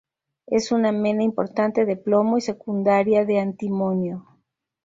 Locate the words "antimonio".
3.39-4.39